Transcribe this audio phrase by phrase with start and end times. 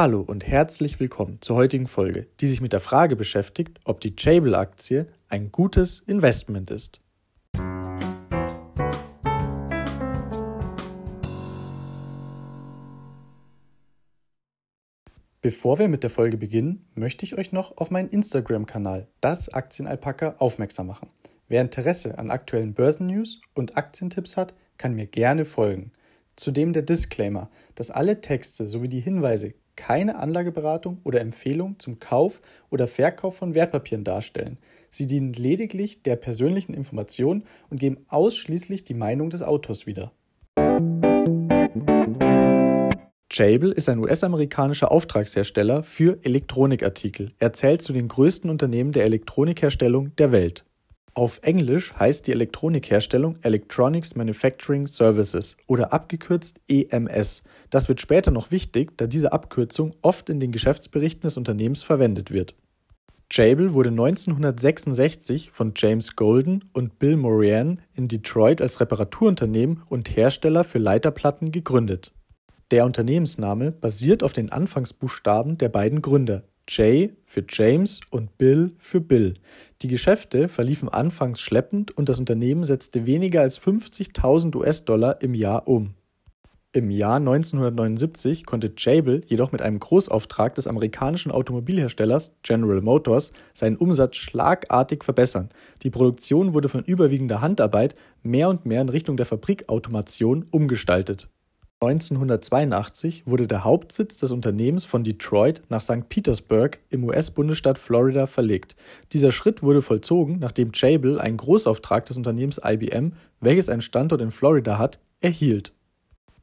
[0.00, 4.14] Hallo und herzlich willkommen zur heutigen Folge, die sich mit der Frage beschäftigt, ob die
[4.16, 7.00] Jabil-Aktie ein gutes Investment ist.
[15.40, 20.36] Bevor wir mit der Folge beginnen, möchte ich euch noch auf meinen Instagram-Kanal, das Aktienalpaka,
[20.38, 21.08] aufmerksam machen.
[21.48, 25.90] Wer Interesse an aktuellen Börsennews und Aktientipps hat, kann mir gerne folgen.
[26.36, 32.42] Zudem der Disclaimer, dass alle Texte sowie die Hinweise keine Anlageberatung oder Empfehlung zum Kauf
[32.68, 34.58] oder Verkauf von Wertpapieren darstellen.
[34.90, 40.10] Sie dienen lediglich der persönlichen Information und geben ausschließlich die Meinung des Autors wieder.
[43.30, 47.30] Jabil ist ein US-amerikanischer Auftragshersteller für Elektronikartikel.
[47.38, 50.64] Er zählt zu den größten Unternehmen der Elektronikherstellung der Welt.
[51.14, 57.42] Auf Englisch heißt die Elektronikherstellung Electronics Manufacturing Services oder abgekürzt EMS.
[57.70, 62.30] Das wird später noch wichtig, da diese Abkürzung oft in den Geschäftsberichten des Unternehmens verwendet
[62.30, 62.54] wird.
[63.30, 70.64] Jabil wurde 1966 von James Golden und Bill Moran in Detroit als Reparaturunternehmen und Hersteller
[70.64, 72.12] für Leiterplatten gegründet.
[72.70, 79.00] Der Unternehmensname basiert auf den Anfangsbuchstaben der beiden Gründer J für James und Bill für
[79.00, 79.34] Bill.
[79.82, 85.66] Die Geschäfte verliefen anfangs schleppend und das Unternehmen setzte weniger als 50.000 US-Dollar im Jahr
[85.66, 85.94] um.
[86.72, 93.78] Im Jahr 1979 konnte Jabil jedoch mit einem Großauftrag des amerikanischen Automobilherstellers General Motors seinen
[93.78, 95.48] Umsatz schlagartig verbessern.
[95.82, 101.28] Die Produktion wurde von überwiegender Handarbeit mehr und mehr in Richtung der Fabrikautomation umgestaltet
[101.80, 106.08] 1982 wurde der Hauptsitz des Unternehmens von Detroit nach St.
[106.08, 108.74] Petersburg im US-Bundesstaat Florida verlegt.
[109.12, 114.32] Dieser Schritt wurde vollzogen, nachdem Jabil einen Großauftrag des Unternehmens IBM, welches einen Standort in
[114.32, 115.72] Florida hat, erhielt.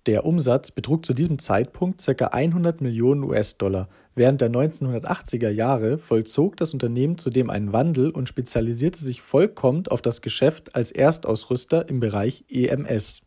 [0.05, 2.27] Der Umsatz betrug zu diesem Zeitpunkt ca.
[2.27, 3.89] 100 Millionen US-Dollar.
[4.13, 10.01] Während der 1980er Jahre vollzog das Unternehmen zudem einen Wandel und spezialisierte sich vollkommen auf
[10.01, 13.24] das Geschäft als Erstausrüster im Bereich EMS.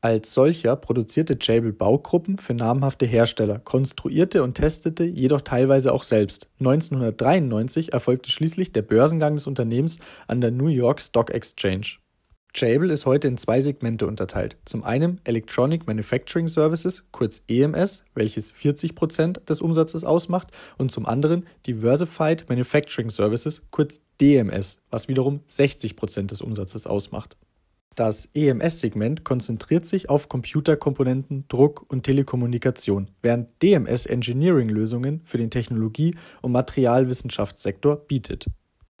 [0.00, 6.46] Als solcher produzierte Jabil Baugruppen für namhafte Hersteller, konstruierte und testete jedoch teilweise auch selbst.
[6.60, 9.98] 1993 erfolgte schließlich der Börsengang des Unternehmens
[10.28, 11.96] an der New York Stock Exchange.
[12.54, 14.56] Jabil ist heute in zwei Segmente unterteilt.
[14.64, 21.06] Zum einen Electronic Manufacturing Services, kurz EMS, welches 40 Prozent des Umsatzes ausmacht, und zum
[21.06, 27.36] anderen Diversified Manufacturing Services, kurz DMS, was wiederum 60 Prozent des Umsatzes ausmacht.
[27.94, 36.14] Das EMS-Segment konzentriert sich auf Computerkomponenten, Druck und Telekommunikation, während DMS Engineering-Lösungen für den Technologie-
[36.40, 38.46] und Materialwissenschaftssektor bietet.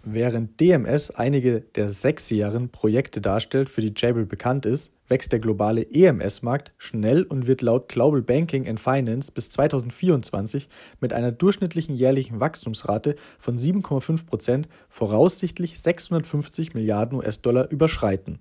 [0.04, 5.86] Während DMS einige der sexyeren Projekte darstellt, für die Jabil bekannt ist, wächst der globale
[5.90, 10.68] EMS-Markt schnell und wird laut Global Banking and Finance bis 2024
[11.00, 18.38] mit einer durchschnittlichen jährlichen Wachstumsrate von 7,5 Prozent voraussichtlich 650 Milliarden US-Dollar überschreiten.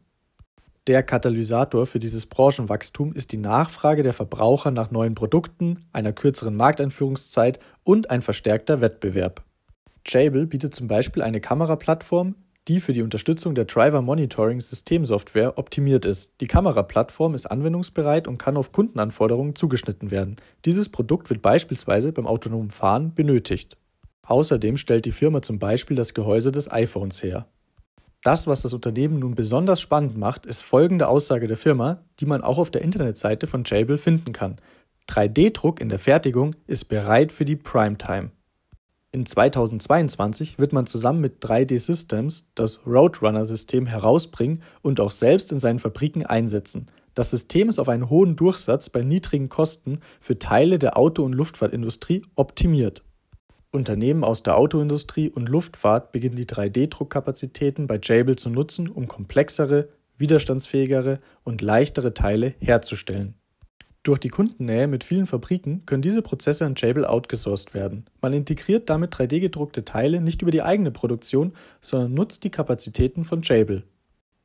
[0.87, 6.55] Der Katalysator für dieses Branchenwachstum ist die Nachfrage der Verbraucher nach neuen Produkten, einer kürzeren
[6.55, 9.43] Markteinführungszeit und ein verstärkter Wettbewerb.
[10.07, 12.35] Jabil bietet zum Beispiel eine Kameraplattform,
[12.69, 16.31] die für die Unterstützung der Driver Monitoring Systemsoftware optimiert ist.
[16.39, 20.37] Die Kameraplattform ist anwendungsbereit und kann auf Kundenanforderungen zugeschnitten werden.
[20.63, 23.75] Dieses Produkt wird beispielsweise beim autonomen Fahren benötigt.
[24.23, 27.45] Außerdem stellt die Firma zum Beispiel das Gehäuse des iPhones her.
[28.23, 32.41] Das, was das Unternehmen nun besonders spannend macht, ist folgende Aussage der Firma, die man
[32.41, 34.57] auch auf der Internetseite von Jabil finden kann.
[35.09, 38.31] 3D-Druck in der Fertigung ist bereit für die Primetime.
[39.13, 45.59] In 2022 wird man zusammen mit 3D Systems das Roadrunner-System herausbringen und auch selbst in
[45.59, 46.87] seinen Fabriken einsetzen.
[47.13, 51.33] Das System ist auf einen hohen Durchsatz bei niedrigen Kosten für Teile der Auto- und
[51.33, 53.03] Luftfahrtindustrie optimiert.
[53.71, 59.89] Unternehmen aus der Autoindustrie und Luftfahrt beginnen die 3D-Druckkapazitäten bei Jabil zu nutzen, um komplexere,
[60.17, 63.35] widerstandsfähigere und leichtere Teile herzustellen.
[64.03, 68.05] Durch die Kundennähe mit vielen Fabriken können diese Prozesse an Jabil outgesourced werden.
[68.21, 73.41] Man integriert damit 3D-gedruckte Teile nicht über die eigene Produktion, sondern nutzt die Kapazitäten von
[73.41, 73.83] Jabil.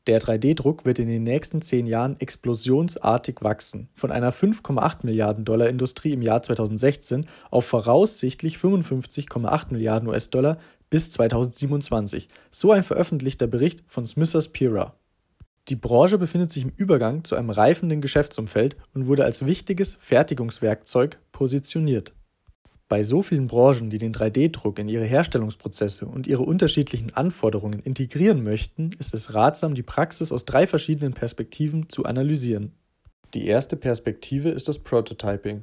[0.09, 5.69] Der 3D-Druck wird in den nächsten zehn Jahren explosionsartig wachsen, von einer 5,8 Milliarden Dollar
[5.69, 10.59] Industrie im Jahr 2016 auf voraussichtlich 55,8 Milliarden US-Dollar
[10.91, 14.97] bis 2027, so ein veröffentlichter Bericht von Smithers Pira.
[15.69, 21.19] Die Branche befindet sich im Übergang zu einem reifenden Geschäftsumfeld und wurde als wichtiges Fertigungswerkzeug
[21.31, 22.13] positioniert.
[22.93, 28.45] Bei so vielen Branchen, die den 3D-Druck in ihre Herstellungsprozesse und ihre unterschiedlichen Anforderungen integrieren
[28.45, 32.73] möchten, ist es ratsam, die Praxis aus drei verschiedenen Perspektiven zu analysieren.
[33.33, 35.63] Die erste Perspektive ist das Prototyping.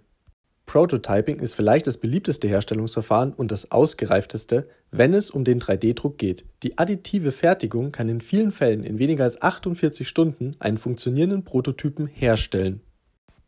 [0.65, 6.45] Prototyping ist vielleicht das beliebteste Herstellungsverfahren und das ausgereifteste, wenn es um den 3D-Druck geht.
[6.63, 12.07] Die additive Fertigung kann in vielen Fällen in weniger als 48 Stunden einen funktionierenden Prototypen
[12.07, 12.81] herstellen.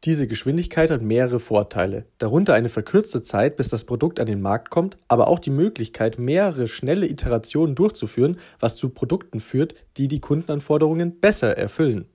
[0.04, 4.72] Diese Geschwindigkeit hat mehrere Vorteile, darunter eine verkürzte Zeit, bis das Produkt an den Markt
[4.72, 10.20] kommt, aber auch die Möglichkeit, mehrere schnelle Iterationen durchzuführen, was zu Produkten führt, die die
[10.20, 12.06] Kundenanforderungen besser erfüllen.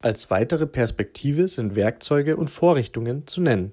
[0.00, 3.72] Als weitere Perspektive sind Werkzeuge und Vorrichtungen zu nennen.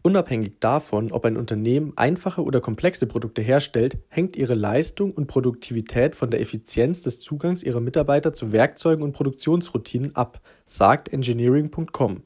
[0.00, 6.16] Unabhängig davon, ob ein Unternehmen einfache oder komplexe Produkte herstellt, hängt ihre Leistung und Produktivität
[6.16, 12.22] von der Effizienz des Zugangs ihrer Mitarbeiter zu Werkzeugen und Produktionsroutinen ab, sagt engineering.com.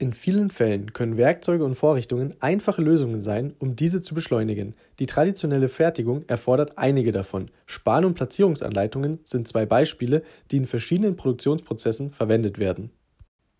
[0.00, 4.74] In vielen Fällen können Werkzeuge und Vorrichtungen einfache Lösungen sein, um diese zu beschleunigen.
[4.98, 7.50] Die traditionelle Fertigung erfordert einige davon.
[7.66, 12.92] Span- und Platzierungsanleitungen sind zwei Beispiele, die in verschiedenen Produktionsprozessen verwendet werden.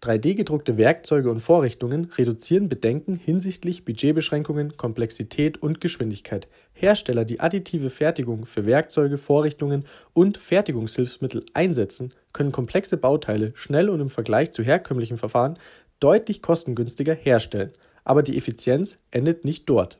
[0.00, 6.48] 3D-gedruckte Werkzeuge und Vorrichtungen reduzieren Bedenken hinsichtlich Budgetbeschränkungen, Komplexität und Geschwindigkeit.
[6.72, 9.84] Hersteller, die additive Fertigung für Werkzeuge, Vorrichtungen
[10.14, 15.58] und Fertigungshilfsmittel einsetzen, können komplexe Bauteile schnell und im Vergleich zu herkömmlichen Verfahren
[16.00, 17.72] deutlich kostengünstiger herstellen,
[18.04, 19.98] aber die Effizienz endet nicht dort.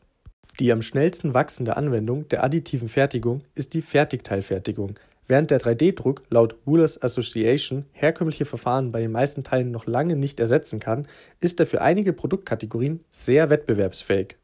[0.59, 4.99] Die am schnellsten wachsende Anwendung der additiven Fertigung ist die Fertigteilfertigung.
[5.29, 10.41] Während der 3D-Druck laut Woolers Association herkömmliche Verfahren bei den meisten Teilen noch lange nicht
[10.41, 11.07] ersetzen kann,
[11.41, 14.37] ist er für einige Produktkategorien sehr wettbewerbsfähig.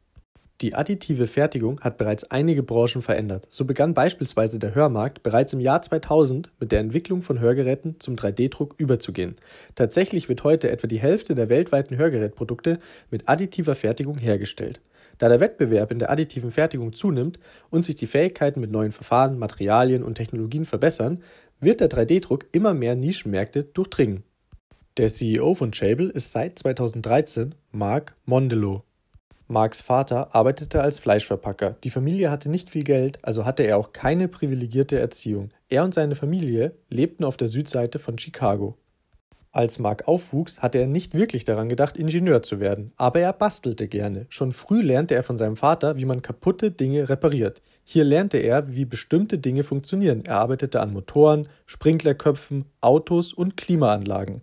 [0.61, 3.45] Die additive Fertigung hat bereits einige Branchen verändert.
[3.49, 8.15] So begann beispielsweise der Hörmarkt bereits im Jahr 2000 mit der Entwicklung von Hörgeräten zum
[8.15, 9.35] 3D-Druck überzugehen.
[9.75, 12.79] Tatsächlich wird heute etwa die Hälfte der weltweiten Hörgerätprodukte
[13.11, 14.81] mit additiver Fertigung hergestellt.
[15.19, 17.37] Da der Wettbewerb in der additiven Fertigung zunimmt
[17.69, 21.21] und sich die Fähigkeiten mit neuen Verfahren, Materialien und Technologien verbessern,
[21.59, 24.23] wird der 3D-Druck immer mehr Nischenmärkte durchdringen.
[24.97, 28.86] Der CEO von Jabil ist seit 2013 Mark Mondello.
[29.49, 31.77] Marks Vater arbeitete als Fleischverpacker.
[31.83, 35.49] Die Familie hatte nicht viel Geld, also hatte er auch keine privilegierte Erziehung.
[35.69, 38.77] Er und seine Familie lebten auf der Südseite von Chicago.
[39.53, 43.87] Als Mark aufwuchs, hatte er nicht wirklich daran gedacht, Ingenieur zu werden, aber er bastelte
[43.87, 44.25] gerne.
[44.29, 47.61] Schon früh lernte er von seinem Vater, wie man kaputte Dinge repariert.
[47.85, 50.25] Hier lernte er, wie bestimmte Dinge funktionieren.
[50.25, 54.41] Er arbeitete an Motoren, Sprinklerköpfen, Autos und Klimaanlagen.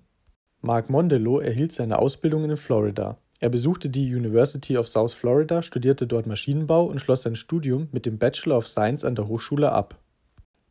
[0.63, 3.19] Mark Mondello erhielt seine Ausbildung in Florida.
[3.45, 8.07] Er besuchte die University of South Florida, studierte dort Maschinenbau und schloss sein Studium mit
[8.07, 9.99] dem Bachelor of Science an der Hochschule ab.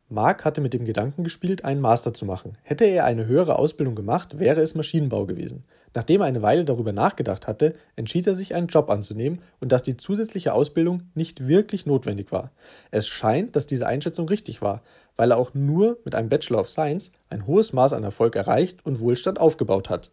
[0.08, 2.58] Mark hatte mit dem Gedanken gespielt, einen Master zu machen.
[2.64, 5.62] Hätte er eine höhere Ausbildung gemacht, wäre es Maschinenbau gewesen.
[5.94, 9.84] Nachdem er eine Weile darüber nachgedacht hatte, entschied er sich, einen Job anzunehmen und dass
[9.84, 12.50] die zusätzliche Ausbildung nicht wirklich notwendig war.
[12.90, 14.82] Es scheint, dass diese Einschätzung richtig war,
[15.14, 18.84] weil er auch nur mit einem Bachelor of Science ein hohes Maß an Erfolg erreicht
[18.84, 20.10] und Wohlstand aufgebaut hat.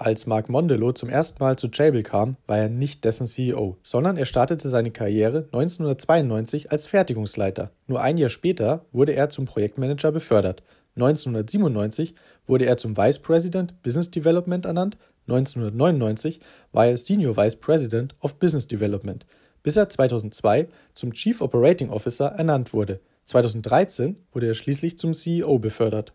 [0.00, 4.16] Als Mark Mondello zum ersten Mal zu Jabil kam, war er nicht dessen CEO, sondern
[4.16, 7.72] er startete seine Karriere 1992 als Fertigungsleiter.
[7.88, 10.62] Nur ein Jahr später wurde er zum Projektmanager befördert.
[10.94, 12.14] 1997
[12.46, 14.96] wurde er zum Vice President Business Development ernannt,
[15.28, 16.40] 1999
[16.72, 19.26] war er Senior Vice President of Business Development,
[19.62, 23.00] bis er 2002 zum Chief Operating Officer ernannt wurde.
[23.26, 26.14] 2013 wurde er schließlich zum CEO befördert.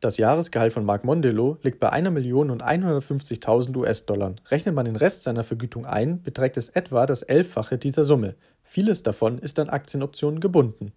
[0.00, 4.36] Das Jahresgehalt von Mark Mondello liegt bei 1.150.000 US-Dollar.
[4.48, 8.36] Rechnet man den Rest seiner Vergütung ein, beträgt es etwa das Elffache dieser Summe.
[8.62, 10.92] Vieles davon ist an Aktienoptionen gebunden.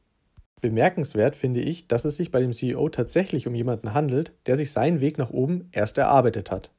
[0.61, 4.71] Bemerkenswert finde ich, dass es sich bei dem CEO tatsächlich um jemanden handelt, der sich
[4.71, 6.69] seinen Weg nach oben erst erarbeitet hat.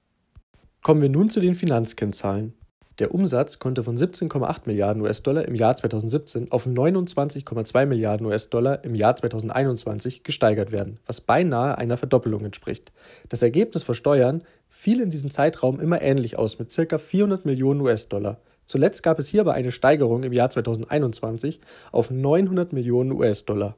[0.80, 2.54] Kommen wir nun zu den Finanzkennzahlen.
[2.99, 8.94] Der Umsatz konnte von 17,8 Milliarden US-Dollar im Jahr 2017 auf 29,2 Milliarden US-Dollar im
[8.94, 12.92] Jahr 2021 gesteigert werden, was beinahe einer Verdoppelung entspricht.
[13.30, 16.99] Das Ergebnis vor Steuern fiel in diesem Zeitraum immer ähnlich aus mit ca.
[16.99, 18.40] 400 Millionen US-Dollar.
[18.66, 21.61] Zuletzt gab es hierbei eine Steigerung im Jahr 2021
[21.92, 23.76] auf 900 Millionen US-Dollar.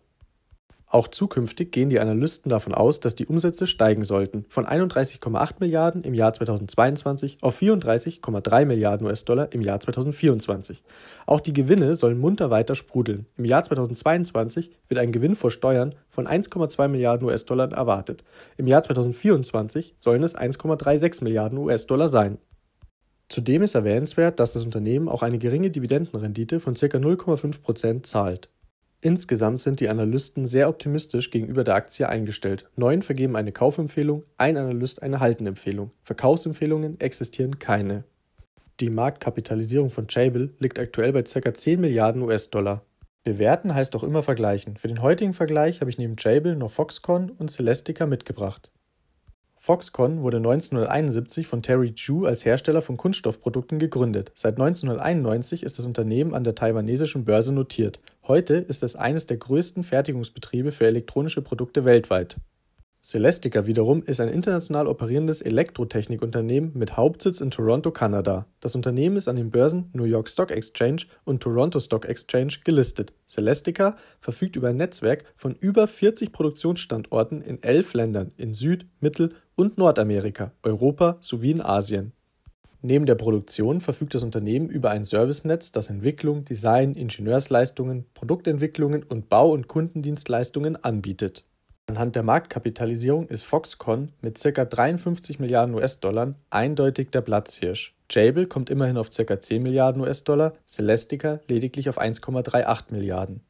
[0.94, 6.04] Auch zukünftig gehen die Analysten davon aus, dass die Umsätze steigen sollten, von 31,8 Milliarden
[6.04, 10.84] im Jahr 2022 auf 34,3 Milliarden US-Dollar im Jahr 2024.
[11.26, 13.26] Auch die Gewinne sollen munter weiter sprudeln.
[13.36, 18.22] Im Jahr 2022 wird ein Gewinn vor Steuern von 1,2 Milliarden US-Dollar erwartet.
[18.56, 22.38] Im Jahr 2024 sollen es 1,36 Milliarden US-Dollar sein.
[23.28, 26.86] Zudem ist erwähnenswert, dass das Unternehmen auch eine geringe Dividendenrendite von ca.
[26.86, 28.48] 0,5 Prozent zahlt.
[29.04, 32.64] Insgesamt sind die Analysten sehr optimistisch gegenüber der Aktie eingestellt.
[32.74, 35.90] Neun vergeben eine Kaufempfehlung, ein Analyst eine Haltenempfehlung.
[36.04, 38.04] Verkaufsempfehlungen existieren keine.
[38.80, 41.52] Die Marktkapitalisierung von Jabil liegt aktuell bei ca.
[41.52, 42.80] 10 Milliarden US-Dollar.
[43.24, 44.78] Bewerten heißt auch immer vergleichen.
[44.78, 48.70] Für den heutigen Vergleich habe ich neben Jabil noch Foxconn und Celestica mitgebracht.
[49.64, 54.30] Foxconn wurde 1971 von Terry Chu als Hersteller von Kunststoffprodukten gegründet.
[54.34, 57.98] Seit 1991 ist das Unternehmen an der taiwanesischen Börse notiert.
[58.28, 62.36] Heute ist es eines der größten Fertigungsbetriebe für elektronische Produkte weltweit.
[63.04, 68.46] Celestica wiederum ist ein international operierendes Elektrotechnikunternehmen mit Hauptsitz in Toronto, Kanada.
[68.60, 73.12] Das Unternehmen ist an den Börsen New York Stock Exchange und Toronto Stock Exchange gelistet.
[73.28, 79.34] Celestica verfügt über ein Netzwerk von über 40 Produktionsstandorten in elf Ländern in Süd-, Mittel-
[79.54, 82.12] und Nordamerika, Europa sowie in Asien.
[82.80, 89.28] Neben der Produktion verfügt das Unternehmen über ein Servicenetz, das Entwicklung, Design, Ingenieursleistungen, Produktentwicklungen und
[89.28, 91.44] Bau- und Kundendienstleistungen anbietet
[91.86, 94.64] Anhand der Marktkapitalisierung ist Foxconn mit ca.
[94.64, 97.94] 53 Milliarden US-Dollar eindeutig der Platzhirsch.
[98.10, 99.38] Jabil kommt immerhin auf ca.
[99.38, 103.42] 10 Milliarden US-Dollar, Celestica lediglich auf 1,38 Milliarden.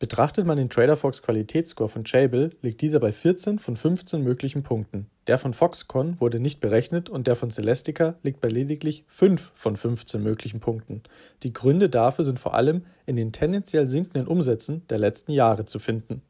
[0.00, 5.10] Betrachtet man den TraderFox Qualitätsscore von Jabil, liegt dieser bei 14 von 15 möglichen Punkten.
[5.26, 9.76] Der von Foxconn wurde nicht berechnet und der von Celestica liegt bei lediglich 5 von
[9.76, 11.02] 15 möglichen Punkten.
[11.42, 15.78] Die Gründe dafür sind vor allem in den tendenziell sinkenden Umsätzen der letzten Jahre zu
[15.78, 16.22] finden.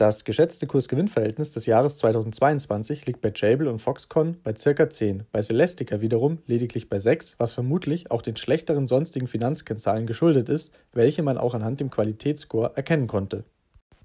[0.00, 4.88] Das geschätzte Kurs-Gewinn-Verhältnis des Jahres 2022 liegt bei Jabil und Foxconn bei ca.
[4.88, 10.48] 10, bei Celestica wiederum lediglich bei 6, was vermutlich auch den schlechteren sonstigen Finanzkennzahlen geschuldet
[10.48, 13.44] ist, welche man auch anhand dem Qualitätsscore erkennen konnte.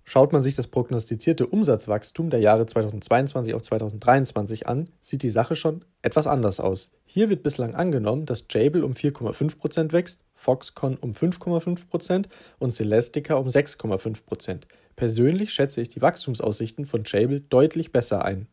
[0.08, 5.56] Schaut man sich das prognostizierte Umsatzwachstum der Jahre 2022 auf 2023 an, sieht die Sache
[5.56, 6.92] schon etwas anders aus.
[7.06, 12.26] Hier wird bislang angenommen, dass Jabil um 4,5% wächst, Foxconn um 5,5%
[12.60, 14.62] und Celestica um 6,5%.
[14.96, 18.48] Persönlich schätze ich die Wachstumsaussichten von Jabil deutlich besser ein.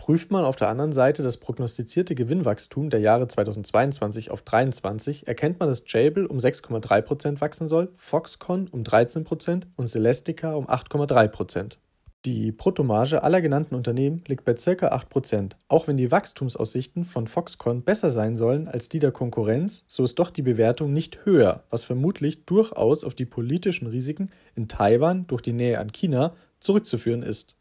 [0.00, 5.60] Prüft man auf der anderen Seite das prognostizierte Gewinnwachstum der Jahre 2022 auf 2023, erkennt
[5.60, 11.76] man, dass Jabil um 6,3% wachsen soll, Foxconn um 13% und Celestica um 8,3%.
[12.24, 14.70] Die Bruttomarge aller genannten Unternehmen liegt bei ca.
[14.70, 15.52] 8%.
[15.68, 20.18] Auch wenn die Wachstumsaussichten von Foxconn besser sein sollen als die der Konkurrenz, so ist
[20.18, 25.42] doch die Bewertung nicht höher, was vermutlich durchaus auf die politischen Risiken in Taiwan durch
[25.42, 27.54] die Nähe an China zurückzuführen ist.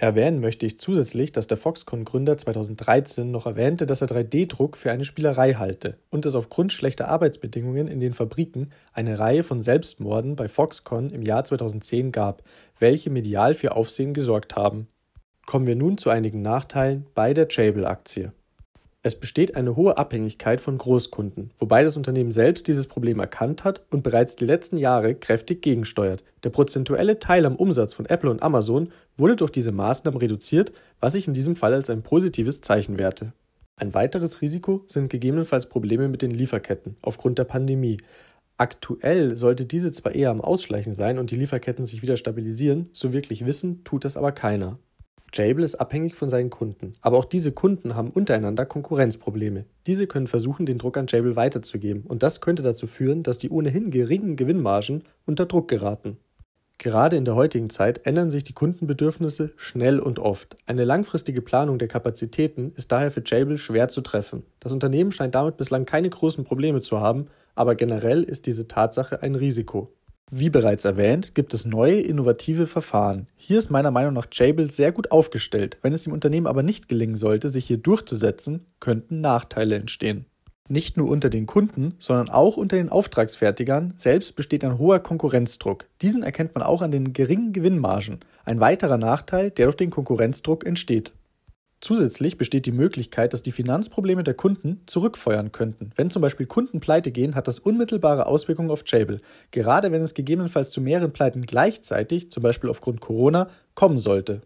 [0.00, 5.04] Erwähnen möchte ich zusätzlich, dass der Foxconn-Gründer 2013 noch erwähnte, dass er 3D-Druck für eine
[5.04, 10.46] Spielerei halte und es aufgrund schlechter Arbeitsbedingungen in den Fabriken eine Reihe von Selbstmorden bei
[10.46, 12.44] Foxconn im Jahr 2010 gab,
[12.78, 14.86] welche medial für Aufsehen gesorgt haben.
[15.46, 18.32] Kommen wir nun zu einigen Nachteilen bei der Jabil-Aktie.
[19.08, 23.80] Es besteht eine hohe Abhängigkeit von Großkunden, wobei das Unternehmen selbst dieses Problem erkannt hat
[23.88, 26.24] und bereits die letzten Jahre kräftig gegensteuert.
[26.44, 31.14] Der prozentuelle Teil am Umsatz von Apple und Amazon wurde durch diese Maßnahmen reduziert, was
[31.14, 33.32] ich in diesem Fall als ein positives Zeichen werte.
[33.76, 37.96] Ein weiteres Risiko sind gegebenenfalls Probleme mit den Lieferketten aufgrund der Pandemie.
[38.58, 43.14] Aktuell sollte diese zwar eher am Ausschleichen sein und die Lieferketten sich wieder stabilisieren, so
[43.14, 44.78] wirklich wissen tut das aber keiner.
[45.32, 49.64] Jabil ist abhängig von seinen Kunden, aber auch diese Kunden haben untereinander Konkurrenzprobleme.
[49.86, 53.50] Diese können versuchen, den Druck an Jabil weiterzugeben und das könnte dazu führen, dass die
[53.50, 56.16] ohnehin geringen Gewinnmargen unter Druck geraten.
[56.78, 60.56] Gerade in der heutigen Zeit ändern sich die Kundenbedürfnisse schnell und oft.
[60.66, 64.44] Eine langfristige Planung der Kapazitäten ist daher für Jabil schwer zu treffen.
[64.60, 69.22] Das Unternehmen scheint damit bislang keine großen Probleme zu haben, aber generell ist diese Tatsache
[69.22, 69.92] ein Risiko.
[70.30, 73.28] Wie bereits erwähnt, gibt es neue, innovative Verfahren.
[73.36, 75.78] Hier ist meiner Meinung nach Jabil sehr gut aufgestellt.
[75.80, 80.26] Wenn es dem Unternehmen aber nicht gelingen sollte, sich hier durchzusetzen, könnten Nachteile entstehen.
[80.68, 85.86] Nicht nur unter den Kunden, sondern auch unter den Auftragsfertigern selbst besteht ein hoher Konkurrenzdruck.
[86.02, 88.20] Diesen erkennt man auch an den geringen Gewinnmargen.
[88.44, 91.12] Ein weiterer Nachteil, der durch den Konkurrenzdruck entsteht.
[91.80, 95.90] Zusätzlich besteht die Möglichkeit, dass die Finanzprobleme der Kunden zurückfeuern könnten.
[95.94, 99.20] Wenn zum Beispiel Kunden pleite gehen, hat das unmittelbare Auswirkungen auf Jabil,
[99.52, 104.42] gerade wenn es gegebenenfalls zu mehreren Pleiten gleichzeitig, zum Beispiel aufgrund Corona, kommen sollte.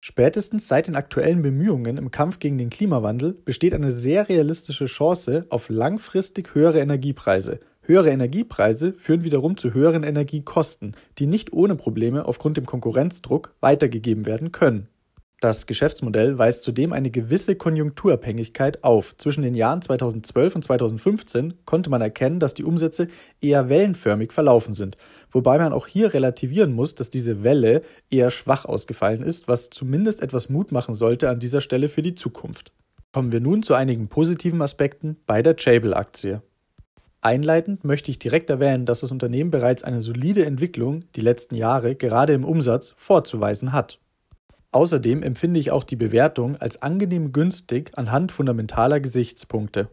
[0.00, 5.46] Spätestens seit den aktuellen Bemühungen im Kampf gegen den Klimawandel besteht eine sehr realistische Chance
[5.48, 7.60] auf langfristig höhere Energiepreise.
[7.80, 14.26] Höhere Energiepreise führen wiederum zu höheren Energiekosten, die nicht ohne Probleme aufgrund dem Konkurrenzdruck weitergegeben
[14.26, 14.88] werden können.
[15.40, 19.16] Das Geschäftsmodell weist zudem eine gewisse Konjunkturabhängigkeit auf.
[19.18, 23.08] Zwischen den Jahren 2012 und 2015 konnte man erkennen, dass die Umsätze
[23.40, 24.96] eher wellenförmig verlaufen sind,
[25.30, 30.22] wobei man auch hier relativieren muss, dass diese Welle eher schwach ausgefallen ist, was zumindest
[30.22, 32.72] etwas Mut machen sollte an dieser Stelle für die Zukunft.
[33.12, 36.42] Kommen wir nun zu einigen positiven Aspekten bei der Jabil-Aktie.
[37.20, 41.94] Einleitend möchte ich direkt erwähnen, dass das Unternehmen bereits eine solide Entwicklung die letzten Jahre
[41.94, 43.98] gerade im Umsatz vorzuweisen hat.
[44.74, 49.88] Außerdem empfinde ich auch die Bewertung als angenehm günstig anhand fundamentaler Gesichtspunkte.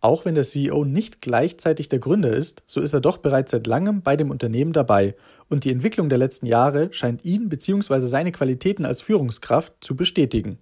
[0.00, 3.66] Auch wenn der CEO nicht gleichzeitig der Gründer ist, so ist er doch bereits seit
[3.66, 5.16] langem bei dem Unternehmen dabei
[5.48, 7.98] und die Entwicklung der letzten Jahre scheint ihn bzw.
[7.98, 10.58] seine Qualitäten als Führungskraft zu bestätigen.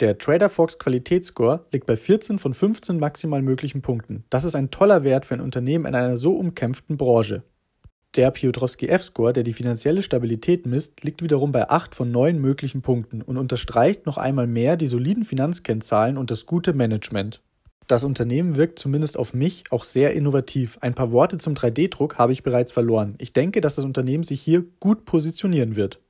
[0.00, 4.24] Der TraderFox Qualitätsscore liegt bei 14 von 15 maximal möglichen Punkten.
[4.28, 7.44] Das ist ein toller Wert für ein Unternehmen in einer so umkämpften Branche.
[8.16, 12.80] Der Piotrowski F-Score, der die finanzielle Stabilität misst, liegt wiederum bei 8 von 9 möglichen
[12.80, 17.42] Punkten und unterstreicht noch einmal mehr die soliden Finanzkennzahlen und das gute Management.
[17.88, 20.78] Das Unternehmen wirkt zumindest auf mich auch sehr innovativ.
[20.80, 23.14] Ein paar Worte zum 3D-Druck habe ich bereits verloren.
[23.18, 26.00] Ich denke, dass das Unternehmen sich hier gut positionieren wird.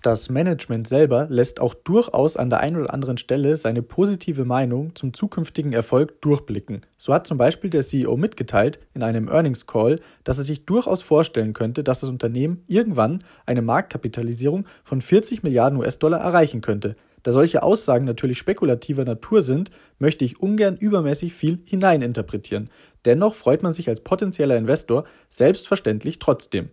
[0.00, 4.94] Das Management selber lässt auch durchaus an der einen oder anderen Stelle seine positive Meinung
[4.94, 6.82] zum zukünftigen Erfolg durchblicken.
[6.96, 11.02] So hat zum Beispiel der CEO mitgeteilt in einem Earnings Call, dass er sich durchaus
[11.02, 16.94] vorstellen könnte, dass das Unternehmen irgendwann eine Marktkapitalisierung von 40 Milliarden US-Dollar erreichen könnte.
[17.24, 22.70] Da solche Aussagen natürlich spekulativer Natur sind, möchte ich ungern übermäßig viel hineininterpretieren.
[23.04, 26.70] Dennoch freut man sich als potenzieller Investor selbstverständlich trotzdem.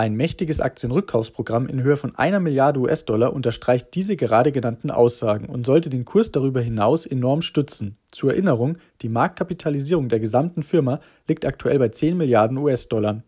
[0.00, 5.66] Ein mächtiges Aktienrückkaufsprogramm in Höhe von einer Milliarde US-Dollar unterstreicht diese gerade genannten Aussagen und
[5.66, 7.98] sollte den Kurs darüber hinaus enorm stützen.
[8.10, 13.24] Zur Erinnerung, die Marktkapitalisierung der gesamten Firma liegt aktuell bei 10 Milliarden US-Dollar.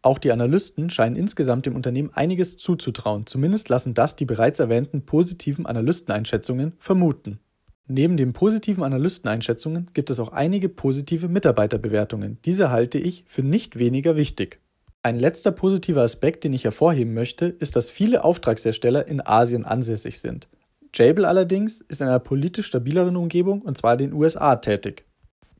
[0.00, 5.04] Auch die Analysten scheinen insgesamt dem Unternehmen einiges zuzutrauen, zumindest lassen das die bereits erwähnten
[5.04, 7.40] positiven Analysteneinschätzungen vermuten.
[7.88, 12.38] Neben den positiven Analysteneinschätzungen gibt es auch einige positive Mitarbeiterbewertungen.
[12.46, 14.60] Diese halte ich für nicht weniger wichtig.
[15.02, 20.20] Ein letzter positiver Aspekt, den ich hervorheben möchte, ist, dass viele Auftragshersteller in Asien ansässig
[20.20, 20.46] sind.
[20.94, 25.06] Jabil allerdings ist in einer politisch stabileren Umgebung, und zwar den USA, tätig.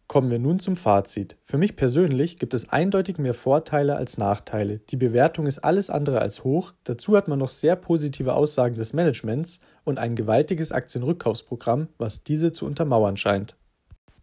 [0.09, 1.38] Kommen wir nun zum Fazit.
[1.44, 4.80] Für mich persönlich gibt es eindeutig mehr Vorteile als Nachteile.
[4.90, 8.92] Die Bewertung ist alles andere als hoch, dazu hat man noch sehr positive Aussagen des
[8.92, 13.56] Managements und ein gewaltiges Aktienrückkaufsprogramm, was diese zu untermauern scheint.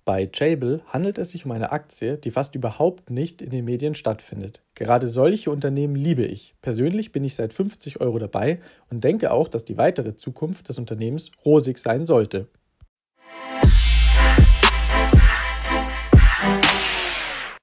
[0.07, 3.93] Bei Jabil handelt es sich um eine Aktie, die fast überhaupt nicht in den Medien
[3.93, 4.61] stattfindet.
[4.73, 6.55] Gerade solche Unternehmen liebe ich.
[6.61, 10.79] Persönlich bin ich seit 50 Euro dabei und denke auch, dass die weitere Zukunft des
[10.79, 12.47] Unternehmens rosig sein sollte.